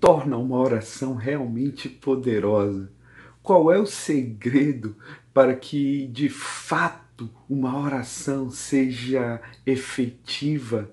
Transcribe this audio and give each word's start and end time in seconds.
torna 0.00 0.36
uma 0.36 0.58
oração 0.58 1.14
realmente 1.14 1.88
poderosa? 1.88 2.90
Qual 3.42 3.72
é 3.72 3.78
o 3.78 3.86
segredo 3.86 4.96
para 5.32 5.54
que 5.54 6.06
de 6.08 6.28
fato 6.28 7.30
uma 7.48 7.78
oração 7.78 8.50
seja 8.50 9.40
efetiva 9.64 10.90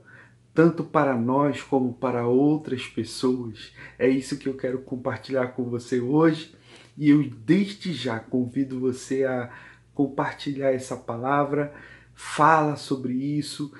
tanto 0.53 0.83
para 0.83 1.15
nós 1.15 1.61
como 1.61 1.93
para 1.93 2.27
outras 2.27 2.87
pessoas? 2.87 3.71
É 3.97 4.07
isso 4.07 4.37
que 4.37 4.47
eu 4.47 4.55
quero 4.55 4.79
compartilhar 4.79 5.47
com 5.47 5.63
você 5.63 5.99
hoje 5.99 6.53
e 6.97 7.09
eu 7.09 7.23
desde 7.45 7.91
já 7.91 8.19
convido 8.19 8.79
você 8.79 9.23
a 9.23 9.49
compartilhar 9.93 10.71
essa 10.71 10.95
palavra, 10.95 11.73
fala 12.13 12.75
sobre 12.75 13.13
isso, 13.13 13.73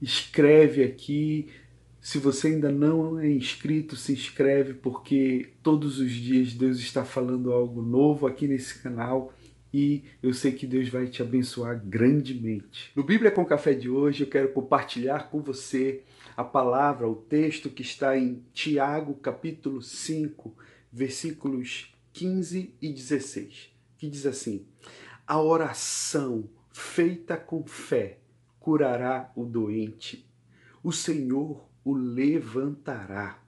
escreve 0.00 0.82
aqui. 0.84 1.50
Se 2.02 2.18
você 2.18 2.48
ainda 2.48 2.68
não 2.68 3.16
é 3.16 3.30
inscrito, 3.30 3.94
se 3.94 4.12
inscreve 4.12 4.74
porque 4.74 5.52
todos 5.62 6.00
os 6.00 6.10
dias 6.10 6.52
Deus 6.52 6.80
está 6.80 7.04
falando 7.04 7.52
algo 7.52 7.80
novo 7.80 8.26
aqui 8.26 8.48
nesse 8.48 8.82
canal 8.82 9.32
e 9.72 10.02
eu 10.20 10.34
sei 10.34 10.50
que 10.50 10.66
Deus 10.66 10.88
vai 10.88 11.06
te 11.06 11.22
abençoar 11.22 11.80
grandemente. 11.80 12.90
No 12.96 13.04
Bíblia 13.04 13.30
com 13.30 13.44
Café 13.44 13.72
de 13.72 13.88
hoje 13.88 14.24
eu 14.24 14.26
quero 14.28 14.48
compartilhar 14.52 15.30
com 15.30 15.40
você 15.40 16.02
a 16.36 16.42
palavra, 16.42 17.08
o 17.08 17.14
texto 17.14 17.70
que 17.70 17.82
está 17.82 18.18
em 18.18 18.42
Tiago, 18.52 19.14
capítulo 19.14 19.80
5, 19.80 20.56
versículos 20.92 21.94
15 22.12 22.74
e 22.82 22.92
16, 22.92 23.70
que 23.96 24.10
diz 24.10 24.26
assim: 24.26 24.66
A 25.24 25.40
oração 25.40 26.50
feita 26.72 27.36
com 27.36 27.64
fé 27.64 28.18
curará 28.58 29.30
o 29.36 29.44
doente, 29.44 30.26
o 30.82 30.90
Senhor 30.90 31.70
o 31.84 31.94
levantará, 31.94 33.42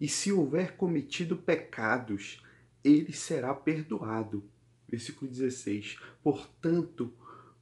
e 0.00 0.08
se 0.08 0.32
houver 0.32 0.76
cometido 0.76 1.36
pecados, 1.36 2.42
ele 2.82 3.12
será 3.12 3.54
perdoado. 3.54 4.44
Versículo 4.88 5.30
16: 5.30 5.98
Portanto, 6.22 7.12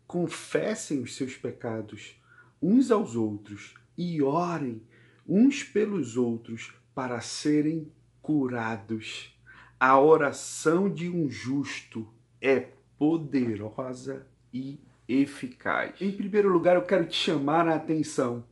confessem 0.06 1.00
os 1.00 1.14
seus 1.14 1.36
pecados 1.36 2.20
uns 2.60 2.90
aos 2.90 3.16
outros 3.16 3.74
e 3.96 4.22
orem 4.22 4.82
uns 5.26 5.62
pelos 5.62 6.16
outros 6.16 6.72
para 6.94 7.20
serem 7.20 7.90
curados. 8.20 9.36
A 9.78 9.98
oração 9.98 10.92
de 10.92 11.08
um 11.08 11.30
justo 11.30 12.06
é 12.40 12.68
poderosa 12.98 14.26
e 14.52 14.78
eficaz. 15.08 16.00
Em 16.00 16.12
primeiro 16.12 16.48
lugar, 16.48 16.76
eu 16.76 16.82
quero 16.82 17.06
te 17.06 17.16
chamar 17.16 17.66
a 17.66 17.74
atenção 17.74 18.44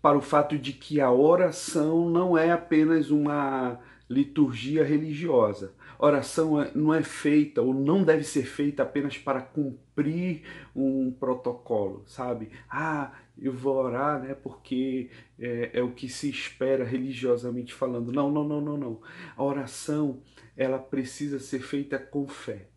para 0.00 0.16
o 0.16 0.22
fato 0.22 0.58
de 0.58 0.72
que 0.72 1.00
a 1.00 1.10
oração 1.10 2.08
não 2.08 2.36
é 2.36 2.50
apenas 2.50 3.10
uma 3.10 3.80
liturgia 4.08 4.84
religiosa. 4.84 5.74
Oração 5.98 6.60
é, 6.62 6.70
não 6.74 6.94
é 6.94 7.02
feita 7.02 7.60
ou 7.60 7.74
não 7.74 8.04
deve 8.04 8.22
ser 8.22 8.44
feita 8.44 8.84
apenas 8.84 9.18
para 9.18 9.40
cumprir 9.40 10.42
um 10.74 11.10
protocolo, 11.10 12.04
sabe? 12.06 12.50
Ah, 12.70 13.12
eu 13.36 13.52
vou 13.52 13.76
orar, 13.76 14.20
né? 14.22 14.34
Porque 14.34 15.10
é, 15.38 15.70
é 15.74 15.82
o 15.82 15.90
que 15.90 16.08
se 16.08 16.30
espera 16.30 16.84
religiosamente 16.84 17.74
falando. 17.74 18.12
Não, 18.12 18.30
não, 18.30 18.44
não, 18.44 18.60
não, 18.60 18.76
não. 18.76 19.00
A 19.36 19.42
oração 19.42 20.20
ela 20.56 20.78
precisa 20.78 21.38
ser 21.40 21.60
feita 21.60 21.98
com 21.98 22.26
fé. 22.28 22.68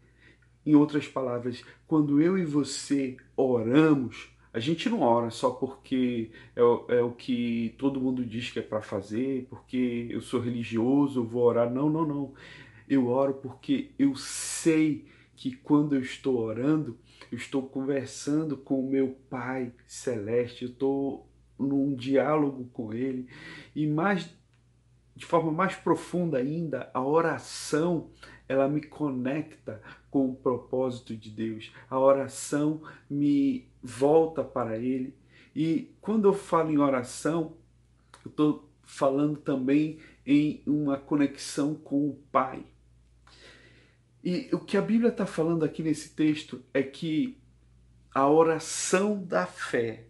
Em 0.66 0.76
outras 0.76 1.08
palavras, 1.08 1.64
quando 1.88 2.22
eu 2.22 2.38
e 2.38 2.46
você 2.46 3.18
oramos, 3.36 4.32
a 4.54 4.60
gente 4.60 4.90
não 4.90 5.02
ora 5.02 5.30
só 5.30 5.52
porque 5.52 6.32
é, 6.56 6.62
o, 6.62 6.86
é 6.90 7.02
o 7.02 7.12
que 7.12 7.74
todo 7.78 8.02
mundo 8.02 8.26
diz 8.26 8.52
que 8.52 8.60
é 8.60 8.62
para 8.62 8.82
fazer, 8.82 9.48
porque 9.50 10.08
eu 10.10 10.22
sou 10.22 10.42
religioso, 10.42 11.22
eu 11.22 11.26
vou 11.26 11.44
orar. 11.44 11.72
Não, 11.72 11.90
não, 11.90 12.06
não. 12.06 12.34
Eu 12.88 13.08
oro 13.08 13.36
porque 13.36 13.92
eu 13.98 14.16
sei 14.16 15.06
que 15.36 15.52
quando 15.54 15.96
eu 15.96 16.02
estou 16.02 16.38
orando, 16.38 16.98
eu 17.32 17.38
estou 17.38 17.64
conversando 17.64 18.58
com 18.58 18.80
o 18.80 18.90
meu 18.90 19.18
Pai 19.30 19.72
Celeste, 19.88 20.66
eu 20.66 20.72
estou 20.72 21.28
num 21.58 21.96
diálogo 21.96 22.70
com 22.74 22.94
Ele 22.94 23.28
e 23.74 23.88
mais 23.88 24.30
de 25.16 25.26
forma 25.26 25.52
mais 25.52 25.76
profunda 25.76 26.40
ainda, 26.40 26.90
a 26.94 27.02
oração 27.04 28.10
ela 28.52 28.68
me 28.68 28.82
conecta 28.82 29.82
com 30.10 30.30
o 30.30 30.36
propósito 30.36 31.16
de 31.16 31.30
Deus. 31.30 31.72
A 31.90 31.98
oração 31.98 32.82
me 33.10 33.66
volta 33.82 34.44
para 34.44 34.78
Ele. 34.78 35.16
E 35.56 35.96
quando 36.02 36.28
eu 36.28 36.34
falo 36.34 36.70
em 36.70 36.78
oração, 36.78 37.56
eu 38.26 38.30
estou 38.30 38.70
falando 38.84 39.38
também 39.38 40.00
em 40.26 40.62
uma 40.68 40.98
conexão 40.98 41.74
com 41.76 42.10
o 42.10 42.20
Pai. 42.30 42.66
E 44.22 44.50
o 44.52 44.60
que 44.60 44.76
a 44.76 44.82
Bíblia 44.82 45.12
está 45.12 45.26
falando 45.26 45.64
aqui 45.64 45.82
nesse 45.82 46.10
texto 46.10 46.62
é 46.74 46.84
que 46.84 47.38
a 48.14 48.30
oração 48.30 49.24
da 49.24 49.46
fé, 49.46 50.08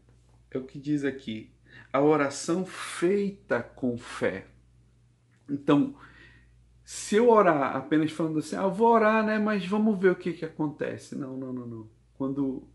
é 0.50 0.58
o 0.58 0.64
que 0.64 0.80
diz 0.80 1.06
aqui, 1.06 1.52
a 1.94 2.02
oração 2.02 2.66
feita 2.66 3.62
com 3.62 3.96
fé. 4.00 4.48
Então, 5.48 5.96
se 6.84 7.16
eu 7.16 7.30
orar 7.30 7.76
apenas 7.76 8.12
falando 8.12 8.40
assim, 8.40 8.56
ah, 8.56 8.64
eu 8.64 8.72
vou 8.72 8.90
orar, 8.90 9.26
né, 9.26 9.38
mas 9.38 9.66
vamos 9.66 10.00
ver 10.00 10.12
o 10.12 10.16
que, 10.16 10.34
que 10.34 10.46
acontece. 10.46 11.16
Não, 11.16 11.38
não, 11.38 11.54
não, 11.54 11.68
não. 11.68 11.90
Quando 12.14 12.68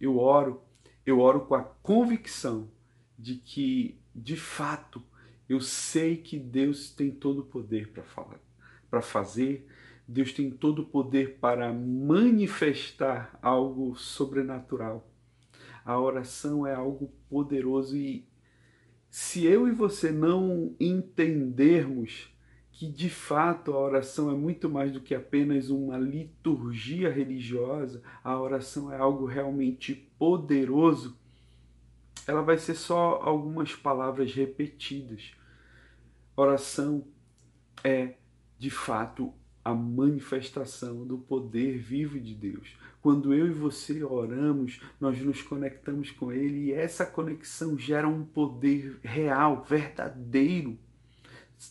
eu 0.00 0.18
oro, 0.18 0.62
eu 1.04 1.20
oro 1.20 1.40
com 1.40 1.54
a 1.54 1.62
convicção 1.62 2.70
de 3.18 3.36
que, 3.36 3.98
de 4.14 4.36
fato, 4.36 5.02
eu 5.48 5.60
sei 5.60 6.16
que 6.16 6.38
Deus 6.38 6.90
tem 6.90 7.10
todo 7.10 7.40
o 7.40 7.44
poder 7.44 7.88
para 7.88 8.02
falar, 8.02 8.40
para 8.90 9.02
fazer, 9.02 9.66
Deus 10.06 10.32
tem 10.32 10.50
todo 10.50 10.82
o 10.82 10.86
poder 10.86 11.38
para 11.38 11.72
manifestar 11.72 13.38
algo 13.40 13.96
sobrenatural. 13.96 15.08
A 15.84 15.98
oração 15.98 16.66
é 16.66 16.74
algo 16.74 17.12
poderoso 17.28 17.96
e 17.96 18.26
se 19.10 19.46
eu 19.46 19.68
e 19.68 19.70
você 19.70 20.10
não 20.10 20.74
entendermos 20.80 22.33
que 22.74 22.88
de 22.88 23.08
fato 23.08 23.72
a 23.72 23.78
oração 23.78 24.32
é 24.32 24.34
muito 24.34 24.68
mais 24.68 24.90
do 24.90 25.00
que 25.00 25.14
apenas 25.14 25.70
uma 25.70 25.96
liturgia 25.96 27.08
religiosa, 27.08 28.02
a 28.22 28.36
oração 28.36 28.92
é 28.92 28.98
algo 28.98 29.26
realmente 29.26 29.94
poderoso, 30.18 31.16
ela 32.26 32.42
vai 32.42 32.58
ser 32.58 32.74
só 32.74 33.20
algumas 33.22 33.76
palavras 33.76 34.34
repetidas. 34.34 35.34
Oração 36.36 37.06
é 37.84 38.14
de 38.58 38.70
fato 38.70 39.32
a 39.64 39.72
manifestação 39.72 41.06
do 41.06 41.16
poder 41.16 41.78
vivo 41.78 42.18
de 42.18 42.34
Deus. 42.34 42.76
Quando 43.00 43.32
eu 43.32 43.46
e 43.46 43.52
você 43.52 44.02
oramos, 44.02 44.80
nós 45.00 45.20
nos 45.20 45.42
conectamos 45.42 46.10
com 46.10 46.32
Ele 46.32 46.66
e 46.66 46.72
essa 46.72 47.06
conexão 47.06 47.78
gera 47.78 48.08
um 48.08 48.24
poder 48.24 48.98
real, 49.00 49.62
verdadeiro. 49.62 50.76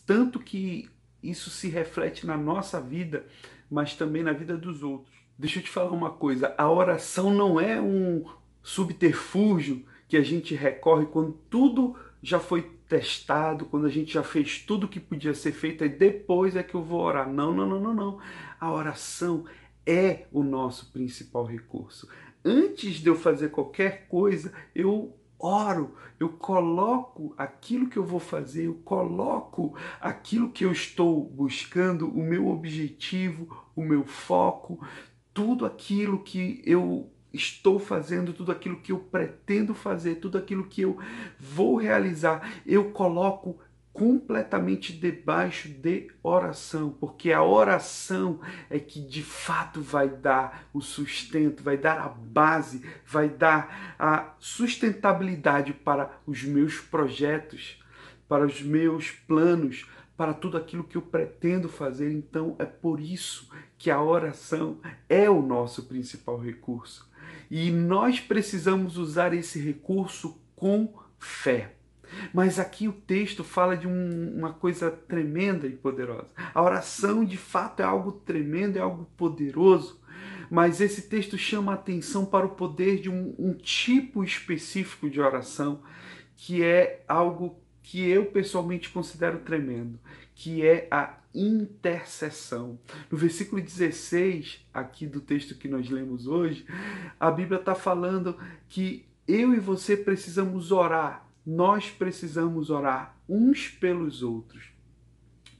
Tanto 0.06 0.40
que 0.40 0.88
isso 1.30 1.50
se 1.50 1.68
reflete 1.68 2.26
na 2.26 2.36
nossa 2.36 2.80
vida, 2.80 3.26
mas 3.70 3.94
também 3.94 4.22
na 4.22 4.32
vida 4.32 4.56
dos 4.56 4.82
outros. 4.82 5.14
Deixa 5.38 5.58
eu 5.58 5.62
te 5.62 5.70
falar 5.70 5.90
uma 5.90 6.10
coisa: 6.10 6.54
a 6.56 6.70
oração 6.70 7.32
não 7.32 7.60
é 7.60 7.80
um 7.80 8.24
subterfúgio 8.62 9.84
que 10.08 10.16
a 10.16 10.22
gente 10.22 10.54
recorre 10.54 11.06
quando 11.06 11.32
tudo 11.50 11.96
já 12.22 12.38
foi 12.38 12.62
testado, 12.88 13.64
quando 13.66 13.86
a 13.86 13.90
gente 13.90 14.12
já 14.12 14.22
fez 14.22 14.58
tudo 14.60 14.88
que 14.88 15.00
podia 15.00 15.34
ser 15.34 15.52
feito, 15.52 15.84
e 15.84 15.88
depois 15.88 16.54
é 16.54 16.62
que 16.62 16.74
eu 16.74 16.82
vou 16.82 17.00
orar. 17.00 17.28
Não, 17.28 17.52
não, 17.52 17.66
não, 17.66 17.80
não, 17.80 17.94
não. 17.94 18.18
A 18.60 18.72
oração 18.72 19.44
é 19.86 20.26
o 20.32 20.42
nosso 20.42 20.92
principal 20.92 21.44
recurso. 21.44 22.08
Antes 22.44 22.96
de 22.96 23.08
eu 23.08 23.16
fazer 23.16 23.50
qualquer 23.50 24.06
coisa, 24.06 24.52
eu 24.74 25.16
oro, 25.38 25.94
eu 26.18 26.28
coloco 26.28 27.34
aquilo 27.36 27.88
que 27.88 27.96
eu 27.96 28.04
vou 28.04 28.20
fazer, 28.20 28.66
eu 28.66 28.74
coloco 28.84 29.74
aquilo 30.00 30.50
que 30.50 30.64
eu 30.64 30.72
estou 30.72 31.24
buscando, 31.24 32.08
o 32.08 32.22
meu 32.22 32.48
objetivo, 32.48 33.64
o 33.74 33.82
meu 33.82 34.04
foco, 34.04 34.80
tudo 35.32 35.66
aquilo 35.66 36.22
que 36.22 36.62
eu 36.64 37.10
estou 37.32 37.78
fazendo, 37.78 38.32
tudo 38.32 38.52
aquilo 38.52 38.80
que 38.80 38.92
eu 38.92 38.98
pretendo 38.98 39.74
fazer, 39.74 40.16
tudo 40.16 40.38
aquilo 40.38 40.64
que 40.64 40.82
eu 40.82 40.96
vou 41.38 41.76
realizar, 41.76 42.62
eu 42.64 42.92
coloco 42.92 43.58
completamente 43.94 44.92
debaixo 44.92 45.68
de 45.68 46.08
oração, 46.20 46.90
porque 46.90 47.30
a 47.32 47.44
oração 47.44 48.40
é 48.68 48.80
que 48.80 49.00
de 49.00 49.22
fato 49.22 49.80
vai 49.80 50.08
dar 50.08 50.68
o 50.74 50.80
sustento, 50.80 51.62
vai 51.62 51.78
dar 51.78 52.00
a 52.00 52.08
base, 52.08 52.84
vai 53.06 53.28
dar 53.28 53.94
a 53.96 54.34
sustentabilidade 54.40 55.72
para 55.72 56.10
os 56.26 56.42
meus 56.42 56.80
projetos, 56.80 57.80
para 58.28 58.44
os 58.44 58.60
meus 58.60 59.12
planos, 59.12 59.86
para 60.16 60.34
tudo 60.34 60.56
aquilo 60.56 60.82
que 60.82 60.96
eu 60.96 61.02
pretendo 61.02 61.68
fazer. 61.68 62.12
Então 62.12 62.56
é 62.58 62.64
por 62.64 62.98
isso 62.98 63.48
que 63.78 63.92
a 63.92 64.02
oração 64.02 64.78
é 65.08 65.30
o 65.30 65.40
nosso 65.40 65.84
principal 65.84 66.36
recurso. 66.36 67.08
E 67.48 67.70
nós 67.70 68.18
precisamos 68.18 68.96
usar 68.96 69.32
esse 69.32 69.60
recurso 69.60 70.36
com 70.56 70.92
fé. 71.16 71.74
Mas 72.32 72.58
aqui 72.58 72.88
o 72.88 72.92
texto 72.92 73.44
fala 73.44 73.76
de 73.76 73.86
um, 73.86 74.34
uma 74.36 74.52
coisa 74.52 74.90
tremenda 74.90 75.66
e 75.66 75.72
poderosa. 75.72 76.28
A 76.54 76.62
oração, 76.62 77.24
de 77.24 77.36
fato, 77.36 77.80
é 77.80 77.84
algo 77.84 78.12
tremendo, 78.12 78.76
é 78.76 78.80
algo 78.80 79.06
poderoso. 79.16 80.00
Mas 80.50 80.80
esse 80.80 81.02
texto 81.02 81.36
chama 81.36 81.72
a 81.72 81.76
atenção 81.76 82.24
para 82.24 82.46
o 82.46 82.50
poder 82.50 83.00
de 83.00 83.10
um, 83.10 83.34
um 83.38 83.54
tipo 83.54 84.22
específico 84.22 85.08
de 85.08 85.20
oração, 85.20 85.80
que 86.36 86.62
é 86.62 87.02
algo 87.08 87.58
que 87.82 88.08
eu 88.08 88.26
pessoalmente 88.26 88.88
considero 88.90 89.38
tremendo, 89.40 89.98
que 90.34 90.64
é 90.64 90.88
a 90.90 91.18
intercessão. 91.34 92.78
No 93.10 93.18
versículo 93.18 93.60
16, 93.60 94.64
aqui 94.72 95.06
do 95.06 95.20
texto 95.20 95.54
que 95.56 95.68
nós 95.68 95.90
lemos 95.90 96.26
hoje, 96.26 96.64
a 97.18 97.30
Bíblia 97.30 97.58
está 97.58 97.74
falando 97.74 98.38
que 98.68 99.04
eu 99.26 99.52
e 99.52 99.58
você 99.58 99.96
precisamos 99.96 100.70
orar, 100.70 101.26
nós 101.46 101.90
precisamos 101.90 102.70
orar 102.70 103.16
uns 103.28 103.68
pelos 103.68 104.22
outros. 104.22 104.72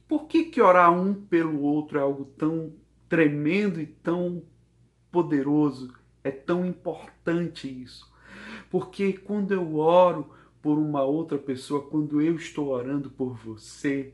Por 0.07 0.27
que, 0.27 0.45
que 0.45 0.61
orar 0.61 0.91
um 0.91 1.13
pelo 1.13 1.61
outro 1.61 1.97
é 1.97 2.01
algo 2.01 2.25
tão 2.37 2.73
tremendo 3.09 3.79
e 3.79 3.85
tão 3.85 4.43
poderoso? 5.11 5.93
É 6.23 6.31
tão 6.31 6.65
importante 6.65 7.67
isso? 7.67 8.11
Porque 8.69 9.13
quando 9.13 9.53
eu 9.53 9.77
oro 9.77 10.31
por 10.61 10.77
uma 10.77 11.03
outra 11.03 11.37
pessoa, 11.37 11.87
quando 11.87 12.21
eu 12.21 12.35
estou 12.35 12.69
orando 12.69 13.09
por 13.09 13.35
você, 13.35 14.13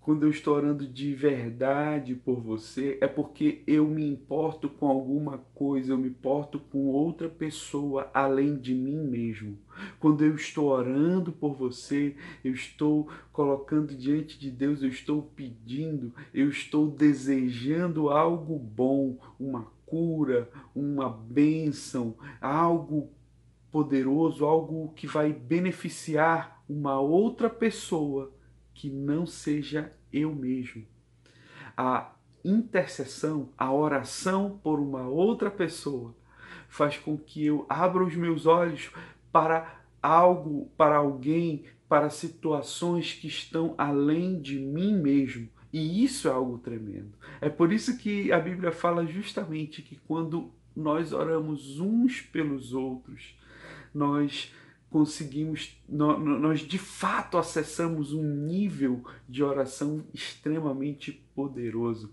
quando 0.00 0.24
eu 0.24 0.30
estou 0.30 0.56
orando 0.56 0.86
de 0.86 1.14
verdade 1.14 2.14
por 2.14 2.40
você, 2.40 2.96
é 3.02 3.06
porque 3.06 3.62
eu 3.66 3.86
me 3.86 4.08
importo 4.08 4.68
com 4.68 4.88
alguma 4.88 5.38
coisa, 5.54 5.92
eu 5.92 5.98
me 5.98 6.08
importo 6.08 6.58
com 6.58 6.86
outra 6.86 7.28
pessoa 7.28 8.10
além 8.14 8.56
de 8.56 8.74
mim 8.74 9.04
mesmo. 9.04 9.58
Quando 9.98 10.24
eu 10.24 10.34
estou 10.34 10.68
orando 10.68 11.30
por 11.30 11.54
você, 11.54 12.16
eu 12.42 12.54
estou 12.54 13.08
colocando 13.30 13.94
diante 13.94 14.38
de 14.38 14.50
Deus, 14.50 14.82
eu 14.82 14.88
estou 14.88 15.22
pedindo, 15.36 16.14
eu 16.32 16.48
estou 16.48 16.86
desejando 16.86 18.08
algo 18.08 18.58
bom, 18.58 19.18
uma 19.38 19.66
cura, 19.84 20.50
uma 20.74 21.10
bênção, 21.10 22.14
algo 22.40 23.10
poderoso, 23.70 24.46
algo 24.46 24.92
que 24.96 25.06
vai 25.06 25.32
beneficiar 25.32 26.62
uma 26.68 26.98
outra 27.00 27.50
pessoa 27.50 28.32
que 28.74 28.88
não 28.88 29.26
seja 29.26 29.92
eu 30.12 30.34
mesmo. 30.34 30.84
A 31.76 32.12
intercessão, 32.44 33.50
a 33.56 33.72
oração 33.72 34.58
por 34.62 34.80
uma 34.80 35.06
outra 35.06 35.50
pessoa, 35.50 36.14
faz 36.68 36.96
com 36.96 37.16
que 37.16 37.44
eu 37.44 37.66
abra 37.68 38.04
os 38.04 38.14
meus 38.14 38.46
olhos 38.46 38.90
para 39.32 39.80
algo, 40.02 40.70
para 40.76 40.96
alguém, 40.96 41.64
para 41.88 42.08
situações 42.08 43.12
que 43.12 43.26
estão 43.26 43.74
além 43.76 44.40
de 44.40 44.58
mim 44.58 44.94
mesmo. 44.94 45.48
E 45.72 46.04
isso 46.04 46.28
é 46.28 46.30
algo 46.30 46.58
tremendo. 46.58 47.12
É 47.40 47.48
por 47.48 47.72
isso 47.72 47.98
que 47.98 48.32
a 48.32 48.40
Bíblia 48.40 48.72
fala 48.72 49.06
justamente 49.06 49.82
que 49.82 49.96
quando 50.06 50.50
nós 50.74 51.12
oramos 51.12 51.78
uns 51.78 52.20
pelos 52.20 52.72
outros, 52.72 53.36
nós 53.94 54.52
conseguimos, 54.90 55.80
nós 55.88 56.60
de 56.60 56.78
fato 56.78 57.38
acessamos 57.38 58.12
um 58.12 58.22
nível 58.22 59.04
de 59.28 59.42
oração 59.42 60.04
extremamente 60.12 61.12
poderoso. 61.34 62.12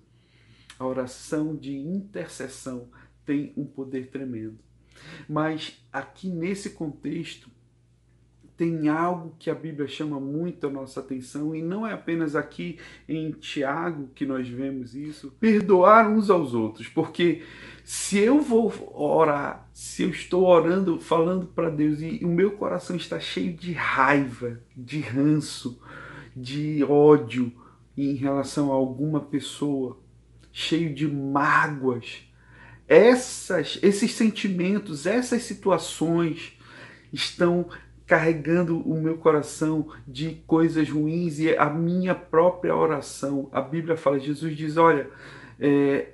A 0.77 0.85
oração 0.85 1.55
de 1.55 1.75
intercessão 1.75 2.87
tem 3.25 3.51
um 3.57 3.65
poder 3.65 4.09
tremendo. 4.11 4.59
Mas 5.27 5.83
aqui 5.91 6.29
nesse 6.29 6.71
contexto, 6.71 7.49
tem 8.57 8.89
algo 8.89 9.35
que 9.37 9.51
a 9.51 9.55
Bíblia 9.55 9.87
chama 9.87 10.19
muito 10.19 10.65
a 10.65 10.69
nossa 10.69 10.99
atenção, 10.99 11.55
e 11.55 11.61
não 11.61 11.85
é 11.85 11.93
apenas 11.93 12.35
aqui 12.35 12.79
em 13.07 13.31
Tiago 13.31 14.09
que 14.15 14.25
nós 14.25 14.49
vemos 14.49 14.95
isso. 14.95 15.31
Perdoar 15.39 16.09
uns 16.09 16.31
aos 16.31 16.55
outros, 16.55 16.87
porque 16.87 17.43
se 17.83 18.17
eu 18.17 18.41
vou 18.41 18.73
orar, 18.95 19.69
se 19.71 20.01
eu 20.01 20.09
estou 20.09 20.45
orando, 20.45 20.99
falando 20.99 21.45
para 21.45 21.69
Deus, 21.69 22.01
e 22.01 22.25
o 22.25 22.27
meu 22.27 22.51
coração 22.51 22.95
está 22.95 23.19
cheio 23.19 23.53
de 23.53 23.73
raiva, 23.73 24.59
de 24.75 25.01
ranço, 25.01 25.79
de 26.35 26.83
ódio 26.83 27.53
em 27.95 28.15
relação 28.15 28.71
a 28.71 28.75
alguma 28.75 29.19
pessoa, 29.19 29.99
cheio 30.51 30.93
de 30.95 31.07
mágoas, 31.07 32.23
essas, 32.87 33.77
esses 33.83 34.13
sentimentos, 34.13 35.05
essas 35.05 35.43
situações 35.43 36.57
estão 37.13 37.69
carregando 38.07 38.79
o 38.79 38.99
meu 38.99 39.17
coração 39.17 39.93
de 40.07 40.35
coisas 40.47 40.89
ruins 40.89 41.39
e 41.39 41.55
a 41.57 41.69
minha 41.69 42.15
própria 42.15 42.73
oração. 42.73 43.49
A 43.51 43.59
Bíblia 43.59 43.97
fala, 43.97 44.17
Jesus 44.17 44.55
diz: 44.55 44.77
olha, 44.77 45.09
é, 45.59 46.13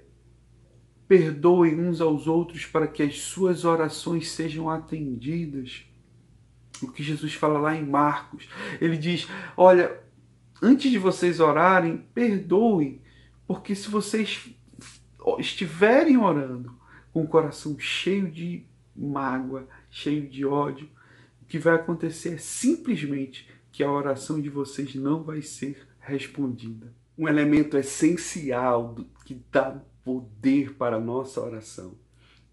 perdoem 1.07 1.79
uns 1.79 2.01
aos 2.01 2.25
outros 2.25 2.65
para 2.65 2.87
que 2.87 3.03
as 3.03 3.19
suas 3.19 3.63
orações 3.63 4.31
sejam 4.31 4.69
atendidas. 4.69 5.85
O 6.81 6.91
que 6.91 7.03
Jesus 7.03 7.35
fala 7.35 7.59
lá 7.59 7.75
em 7.75 7.85
Marcos, 7.85 8.49
ele 8.81 8.97
diz: 8.97 9.27
olha, 9.55 9.95
antes 10.61 10.89
de 10.89 10.97
vocês 10.97 11.39
orarem, 11.39 12.03
perdoem, 12.11 13.01
porque 13.45 13.75
se 13.75 13.87
vocês 13.87 14.49
estiverem 15.37 16.17
orando 16.17 16.75
com 17.13 17.21
o 17.21 17.27
coração 17.27 17.77
cheio 17.77 18.31
de 18.31 18.65
mágoa, 18.95 19.67
cheio 19.91 20.27
de 20.27 20.43
ódio, 20.43 20.89
que 21.47 21.57
vai 21.59 21.75
acontecer 21.75 22.33
é 22.33 22.37
simplesmente 22.37 23.49
que 23.71 23.83
a 23.83 23.91
oração 23.91 24.39
de 24.39 24.49
vocês 24.49 24.93
não 24.95 25.23
vai 25.23 25.41
ser 25.41 25.87
respondida. 25.99 26.93
Um 27.17 27.27
elemento 27.27 27.77
essencial 27.77 28.95
que 29.25 29.41
dá 29.51 29.81
poder 30.03 30.73
para 30.75 30.97
a 30.97 30.99
nossa 30.99 31.41
oração 31.41 31.95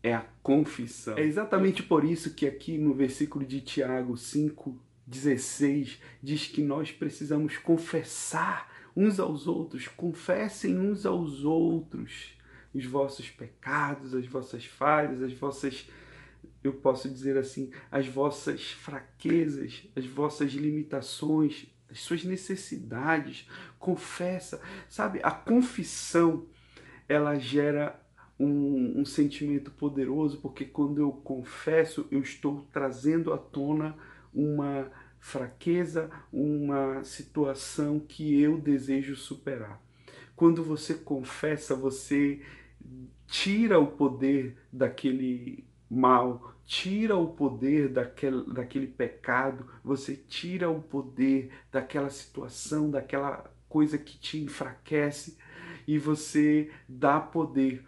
é 0.03 0.15
a 0.15 0.25
confissão. 0.43 1.17
É 1.19 1.23
exatamente 1.23 1.83
por 1.83 2.05
isso 2.05 2.35
que 2.35 2.47
aqui 2.47 2.79
no 2.79 2.95
versículo 2.95 3.45
de 3.45 3.61
Tiago 3.61 4.15
5:16 4.17 5.99
diz 6.23 6.47
que 6.47 6.63
nós 6.63 6.91
precisamos 6.91 7.57
confessar 7.59 8.71
uns 8.97 9.21
aos 9.21 9.47
outros, 9.47 9.89
confessem 9.89 10.79
uns 10.79 11.05
aos 11.07 11.45
outros 11.45 12.39
os 12.73 12.85
vossos 12.85 13.29
pecados, 13.29 14.15
as 14.15 14.27
vossas 14.27 14.65
falhas, 14.65 15.23
as 15.23 15.33
vossas 15.33 15.89
eu 16.63 16.75
posso 16.75 17.09
dizer 17.09 17.37
assim, 17.39 17.71
as 17.91 18.07
vossas 18.07 18.71
fraquezas, 18.73 19.87
as 19.97 20.05
vossas 20.07 20.53
limitações, 20.53 21.67
as 21.91 22.01
suas 22.01 22.25
necessidades. 22.25 23.49
Confessa, 23.79 24.61
sabe? 24.89 25.21
A 25.23 25.31
confissão 25.31 26.47
ela 27.09 27.39
gera 27.39 28.01
um, 28.39 29.01
um, 29.01 29.05
sentimento 29.05 29.71
poderoso, 29.71 30.39
porque 30.39 30.65
quando 30.65 31.01
eu 31.01 31.13
confesso, 31.13 32.07
eu 32.11 32.21
estou 32.21 32.67
trazendo 32.73 33.33
à 33.33 33.39
tona 33.39 33.97
uma 34.33 34.91
fraqueza, 35.19 36.11
uma 36.33 37.05
situação 37.05 37.99
que 38.01 38.41
eu 38.41 38.59
desejo 38.59 39.17
superar. 39.17 39.83
Quando 40.37 40.63
você 40.63 40.95
confessa, 40.95 41.75
você 41.75 42.41
tira 43.27 43.79
o 43.79 43.87
poder 43.87 44.57
daquele 44.73 45.65
mal, 45.91 46.55
tira 46.65 47.17
o 47.17 47.27
poder 47.27 47.89
daquele, 47.89 48.45
daquele 48.53 48.87
pecado, 48.87 49.67
você 49.83 50.15
tira 50.15 50.71
o 50.71 50.81
poder 50.81 51.51
daquela 51.73 52.11
situação, 52.11 52.91
daquela 52.91 53.51
coisa 53.69 53.99
que 53.99 54.17
te 54.17 54.39
enfraquece 54.39 55.37
e 55.87 55.99
você 55.99 56.71
dá 56.89 57.19
poder 57.19 57.85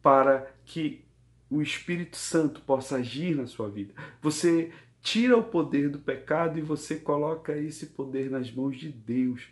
para 0.00 0.50
que 0.64 1.04
o 1.50 1.60
Espírito 1.60 2.16
Santo 2.16 2.62
possa 2.62 2.96
agir 2.96 3.36
na 3.36 3.46
sua 3.46 3.68
vida. 3.68 3.92
Você 4.22 4.72
tira 5.02 5.36
o 5.36 5.44
poder 5.44 5.90
do 5.90 5.98
pecado 5.98 6.58
e 6.58 6.62
você 6.62 6.96
coloca 6.96 7.56
esse 7.56 7.86
poder 7.86 8.30
nas 8.30 8.50
mãos 8.50 8.78
de 8.78 8.88
Deus. 8.88 9.48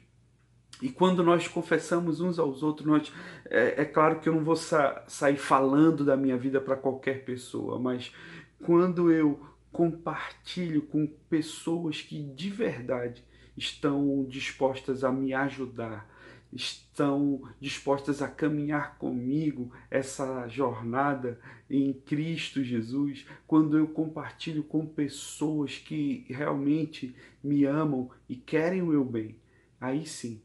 E 0.80 0.88
quando 0.88 1.22
nós 1.22 1.46
confessamos 1.46 2.20
uns 2.20 2.38
aos 2.38 2.62
outros, 2.62 2.86
nós, 2.86 3.12
é, 3.46 3.82
é 3.82 3.84
claro 3.84 4.18
que 4.20 4.28
eu 4.28 4.34
não 4.34 4.44
vou 4.44 4.56
sa 4.56 5.04
sair 5.06 5.36
falando 5.36 6.04
da 6.04 6.16
minha 6.16 6.36
vida 6.36 6.60
para 6.60 6.76
qualquer 6.76 7.24
pessoa, 7.24 7.78
mas 7.78 8.14
quando 8.62 9.10
eu 9.10 9.40
compartilho 9.70 10.82
com 10.82 11.06
pessoas 11.28 12.00
que 12.02 12.22
de 12.22 12.50
verdade 12.50 13.24
estão 13.56 14.24
dispostas 14.28 15.04
a 15.04 15.12
me 15.12 15.34
ajudar, 15.34 16.08
estão 16.52 17.42
dispostas 17.60 18.20
a 18.22 18.28
caminhar 18.28 18.96
comigo 18.98 19.70
essa 19.90 20.48
jornada 20.48 21.38
em 21.68 21.92
Cristo 21.92 22.64
Jesus, 22.64 23.26
quando 23.46 23.78
eu 23.78 23.86
compartilho 23.86 24.64
com 24.64 24.84
pessoas 24.84 25.78
que 25.78 26.24
realmente 26.28 27.14
me 27.44 27.64
amam 27.64 28.10
e 28.28 28.34
querem 28.34 28.82
o 28.82 28.86
meu 28.86 29.04
bem, 29.04 29.36
aí 29.80 30.04
sim 30.04 30.40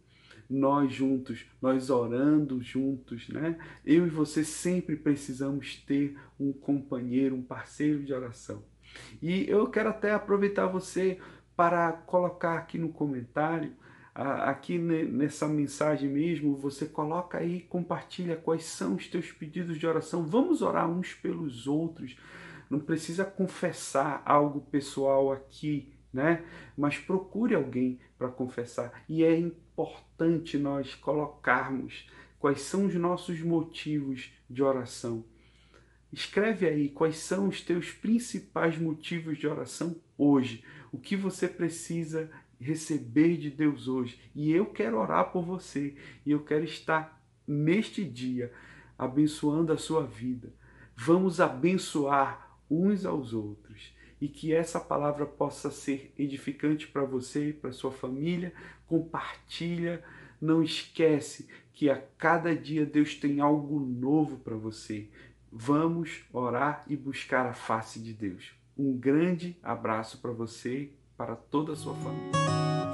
nós 0.50 0.94
juntos, 0.94 1.46
nós 1.62 1.90
orando 1.90 2.62
juntos, 2.62 3.30
né? 3.30 3.58
Eu 3.86 4.06
e 4.06 4.10
você 4.10 4.44
sempre 4.44 4.96
precisamos 4.96 5.76
ter 5.86 6.18
um 6.40 6.54
companheiro, 6.54 7.36
um 7.36 7.42
parceiro 7.42 8.04
de 8.04 8.14
oração. 8.14 8.64
E 9.22 9.50
eu 9.50 9.68
quero 9.68 9.90
até 9.90 10.14
aproveitar 10.14 10.68
você 10.68 11.20
para 11.56 11.92
colocar 11.92 12.56
aqui 12.58 12.78
no 12.78 12.90
comentário, 12.90 13.74
aqui 14.14 14.78
nessa 14.78 15.48
mensagem 15.48 16.10
mesmo, 16.10 16.56
você 16.56 16.86
coloca 16.86 17.38
aí, 17.38 17.62
compartilha 17.62 18.36
quais 18.38 18.64
são 18.64 18.96
os 18.96 19.08
teus 19.08 19.32
pedidos 19.32 19.78
de 19.78 19.86
oração. 19.86 20.26
Vamos 20.26 20.62
orar 20.62 20.90
uns 20.90 21.14
pelos 21.14 21.68
outros. 21.68 22.18
Não 22.70 22.80
precisa 22.80 23.26
confessar 23.26 24.22
algo 24.26 24.62
pessoal 24.62 25.32
aqui, 25.32 25.94
né? 26.14 26.44
Mas 26.78 26.98
procure 26.98 27.56
alguém 27.56 28.00
para 28.18 28.30
confessar. 28.30 29.04
E 29.08 29.24
é 29.24 29.38
importante 29.76 30.58
nós 30.58 30.96
colocarmos 30.96 32.08
quais 32.40 32.62
são 32.62 32.86
os 32.86 32.96
nossos 32.96 33.42
motivos 33.42 34.32
de 34.50 34.64
oração. 34.64 35.26
Escreve 36.12 36.66
aí 36.66 36.90
quais 36.90 37.18
são 37.18 37.50
os 37.50 37.62
teus 37.62 37.92
principais 37.92 38.78
motivos 38.78 39.38
de 39.38 39.46
oração 39.46 39.98
hoje. 40.18 40.64
O 40.92 40.98
que 40.98 41.18
você 41.18 41.48
precisa 41.48 42.32
receber 42.58 43.36
de 43.36 43.50
Deus 43.50 43.90
hoje. 43.90 44.18
E 44.34 44.52
eu 44.52 44.68
quero 44.68 44.98
orar 44.98 45.32
por 45.32 45.44
você. 45.44 45.96
E 46.26 46.32
eu 46.32 46.42
quero 46.46 46.64
estar 46.64 47.22
neste 47.46 48.06
dia 48.06 48.54
abençoando 48.98 49.74
a 49.74 49.78
sua 49.78 50.06
vida. 50.06 50.54
Vamos 50.96 51.42
abençoar 51.42 52.58
uns 52.70 53.06
aos 53.06 53.34
outros 53.34 53.94
e 54.26 54.28
que 54.28 54.52
essa 54.52 54.80
palavra 54.80 55.24
possa 55.24 55.70
ser 55.70 56.12
edificante 56.18 56.88
para 56.88 57.06
você 57.06 57.50
e 57.50 57.54
para 57.54 57.72
sua 57.72 57.92
família. 57.92 58.52
Compartilha, 58.88 60.04
não 60.42 60.64
esquece 60.64 61.48
que 61.72 61.92
a 61.92 62.02
cada 62.18 62.56
dia 62.56 62.88
Deus 62.88 63.14
tem 63.14 63.40
algo 63.40 63.80
novo 63.80 64.38
para 64.38 64.56
você. 64.56 65.08
Vamos 65.52 66.24
orar 66.34 66.84
e 66.88 66.96
buscar 66.96 67.46
a 67.46 67.54
face 67.54 68.00
de 68.00 68.14
Deus. 68.14 68.56
Um 68.76 68.98
grande 68.98 69.56
abraço 69.62 70.18
para 70.18 70.32
você, 70.32 70.90
para 71.16 71.36
toda 71.36 71.74
a 71.74 71.76
sua 71.76 71.94
família. 71.94 72.85